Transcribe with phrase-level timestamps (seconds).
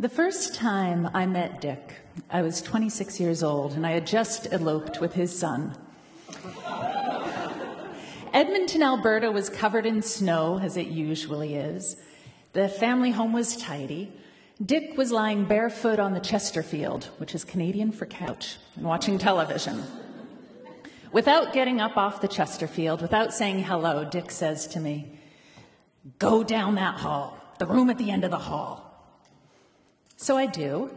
[0.00, 1.96] The first time I met Dick,
[2.30, 5.76] I was 26 years old and I had just eloped with his son.
[8.32, 11.98] Edmonton, Alberta was covered in snow, as it usually is.
[12.54, 14.10] The family home was tidy.
[14.64, 19.82] Dick was lying barefoot on the Chesterfield, which is Canadian for couch, and watching television.
[21.12, 25.18] Without getting up off the Chesterfield, without saying hello, Dick says to me,
[26.18, 28.89] Go down that hall, the room at the end of the hall.
[30.20, 30.90] So I do,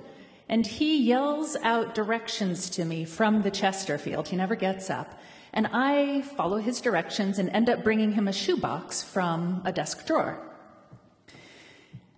[0.50, 4.28] and he yells out directions to me from the Chesterfield.
[4.28, 5.18] He never gets up.
[5.54, 10.06] And I follow his directions and end up bringing him a shoebox from a desk
[10.06, 10.46] drawer.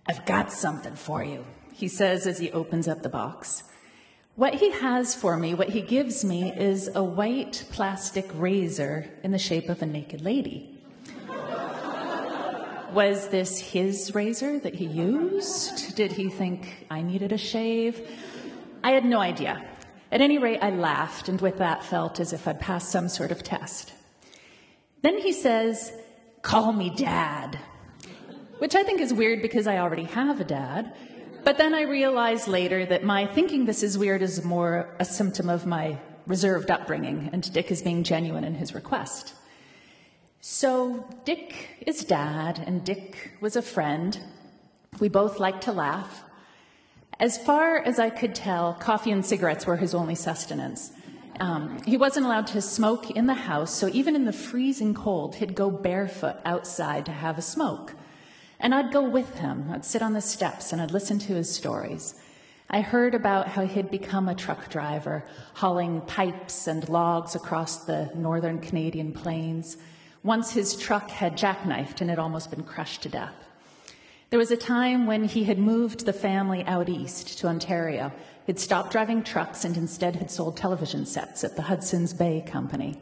[0.08, 3.62] I've got something for you, he says as he opens up the box.
[4.34, 9.30] What he has for me, what he gives me, is a white plastic razor in
[9.30, 10.75] the shape of a naked lady.
[12.92, 15.96] Was this his razor that he used?
[15.96, 18.08] Did he think I needed a shave?
[18.82, 19.64] I had no idea.
[20.12, 23.32] At any rate, I laughed and with that felt as if I'd passed some sort
[23.32, 23.92] of test.
[25.02, 25.92] Then he says,
[26.42, 27.58] Call me dad,
[28.58, 30.94] which I think is weird because I already have a dad.
[31.44, 35.48] But then I realized later that my thinking this is weird is more a symptom
[35.48, 39.34] of my reserved upbringing, and Dick is being genuine in his request.
[40.48, 44.16] So Dick is dad, and Dick was a friend.
[45.00, 46.22] We both liked to laugh.
[47.18, 50.92] As far as I could tell, coffee and cigarettes were his only sustenance.
[51.40, 55.34] Um, he wasn't allowed to smoke in the house, so even in the freezing cold,
[55.34, 57.94] he'd go barefoot outside to have a smoke.
[58.60, 59.68] And I'd go with him.
[59.72, 62.14] I'd sit on the steps and I'd listen to his stories.
[62.70, 65.24] I heard about how he'd become a truck driver,
[65.54, 69.76] hauling pipes and logs across the northern Canadian plains.
[70.26, 73.32] Once his truck had jackknifed and had almost been crushed to death.
[74.30, 78.10] There was a time when he had moved the family out east to Ontario.
[78.44, 83.00] He'd stopped driving trucks and instead had sold television sets at the Hudson's Bay Company.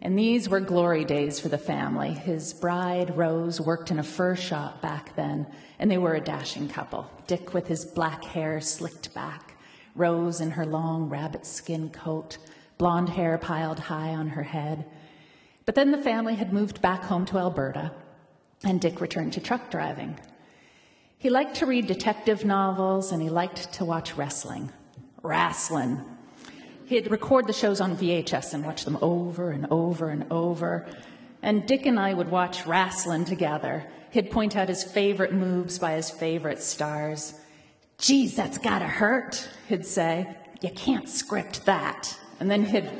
[0.00, 2.14] And these were glory days for the family.
[2.14, 5.46] His bride, Rose, worked in a fur shop back then,
[5.78, 7.10] and they were a dashing couple.
[7.26, 9.58] Dick with his black hair slicked back,
[9.94, 12.38] Rose in her long rabbit skin coat,
[12.78, 14.86] blonde hair piled high on her head.
[15.68, 17.92] But then the family had moved back home to Alberta,
[18.64, 20.18] and Dick returned to truck driving.
[21.18, 24.72] He liked to read detective novels, and he liked to watch wrestling.
[25.22, 26.00] Wrestling.
[26.86, 30.86] He'd record the shows on VHS and watch them over and over and over.
[31.42, 33.84] And Dick and I would watch wrestling together.
[34.08, 37.34] He'd point out his favorite moves by his favorite stars.
[37.98, 40.34] Geez, that's gotta hurt, he'd say.
[40.62, 42.18] You can't script that.
[42.40, 42.90] And then he'd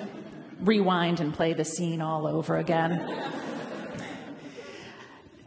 [0.60, 3.32] rewind and play the scene all over again.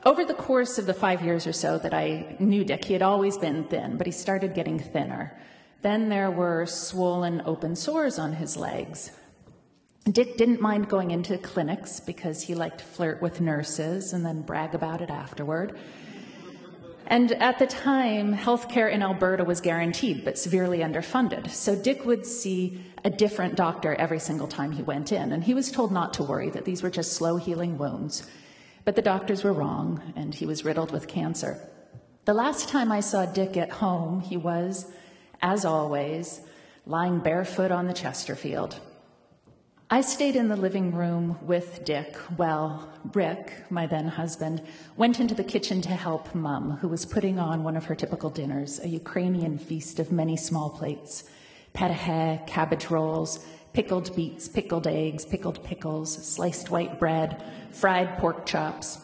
[0.03, 3.03] Over the course of the five years or so that I knew Dick, he had
[3.03, 5.37] always been thin, but he started getting thinner.
[5.83, 9.11] Then there were swollen open sores on his legs.
[10.05, 14.41] Dick didn't mind going into clinics because he liked to flirt with nurses and then
[14.41, 15.77] brag about it afterward.
[17.07, 21.49] And at the time, healthcare in Alberta was guaranteed but severely underfunded.
[21.49, 25.31] So Dick would see a different doctor every single time he went in.
[25.31, 28.27] And he was told not to worry, that these were just slow healing wounds.
[28.85, 31.59] But the doctors were wrong, and he was riddled with cancer.
[32.25, 34.91] The last time I saw Dick at home, he was,
[35.41, 36.41] as always,
[36.85, 38.79] lying barefoot on the Chesterfield.
[39.93, 44.61] I stayed in the living room with Dick while Rick, my then husband,
[44.95, 48.29] went into the kitchen to help Mum, who was putting on one of her typical
[48.29, 51.25] dinners, a Ukrainian feast of many small plates
[51.75, 58.97] patahe, cabbage rolls, pickled beets, pickled eggs, pickled pickles, sliced white bread, fried pork chops.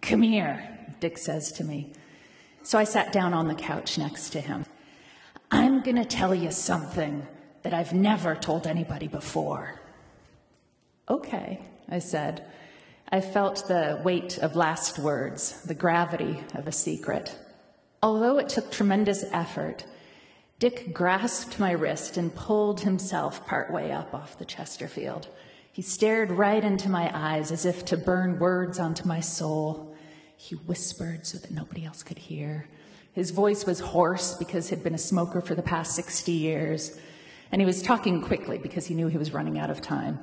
[0.00, 1.92] Come here, Dick says to me.
[2.64, 4.66] So I sat down on the couch next to him.
[5.52, 7.28] I'm going to tell you something
[7.62, 9.80] that I've never told anybody before.
[11.08, 12.44] Okay, I said.
[13.10, 17.36] I felt the weight of last words, the gravity of a secret.
[18.02, 19.84] Although it took tremendous effort,
[20.58, 25.28] Dick grasped my wrist and pulled himself partway up off the Chesterfield.
[25.72, 29.94] He stared right into my eyes as if to burn words onto my soul.
[30.36, 32.66] He whispered so that nobody else could hear.
[33.12, 36.98] His voice was hoarse because he'd been a smoker for the past 60 years
[37.52, 40.18] and he was talking quickly because he knew he was running out of time.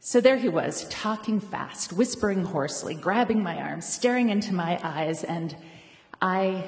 [0.00, 5.24] So there he was, talking fast, whispering hoarsely, grabbing my arm, staring into my eyes,
[5.24, 5.54] and
[6.20, 6.64] I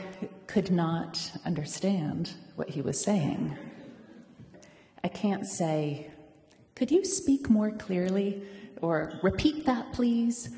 [0.46, 3.56] could not understand what he was saying.
[5.02, 6.10] I can't say,
[6.74, 8.42] Could you speak more clearly?
[8.82, 10.50] Or repeat that, please?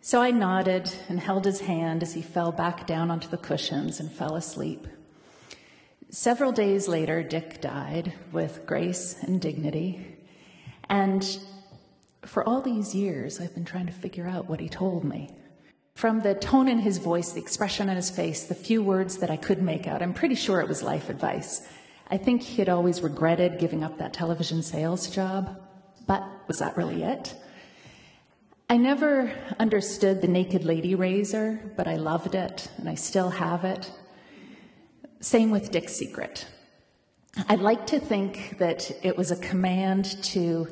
[0.00, 4.00] So I nodded and held his hand as he fell back down onto the cushions
[4.00, 4.86] and fell asleep.
[6.10, 10.16] Several days later, Dick died with grace and dignity.
[10.88, 11.38] And
[12.22, 15.30] for all these years, I've been trying to figure out what he told me.
[15.94, 19.30] From the tone in his voice, the expression on his face, the few words that
[19.30, 21.68] I could make out, I'm pretty sure it was life advice.
[22.10, 25.60] I think he had always regretted giving up that television sales job,
[26.06, 27.34] but was that really it?
[28.70, 33.64] I never understood the naked lady razor, but I loved it, and I still have
[33.64, 33.90] it.
[35.20, 36.46] Same with Dick's Secret.
[37.48, 40.68] I'd like to think that it was a command to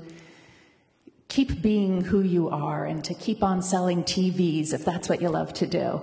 [1.26, 5.30] keep being who you are and to keep on selling TVs if that's what you
[5.30, 6.00] love to do.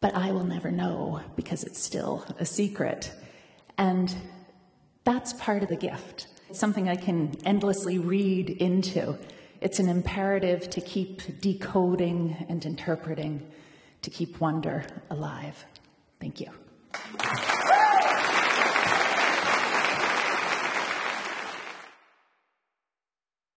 [0.00, 3.12] But I will never know because it's still a secret.
[3.78, 4.14] And
[5.04, 6.26] that's part of the gift.
[6.50, 9.16] It's something I can endlessly read into.
[9.62, 13.50] It's an imperative to keep decoding and interpreting,
[14.02, 15.64] to keep wonder alive.
[16.20, 16.50] Thank you.
[17.18, 17.73] Thank you.